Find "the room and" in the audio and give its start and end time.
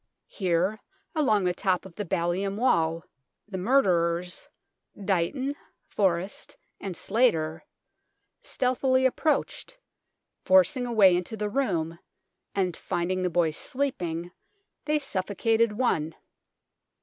11.37-12.75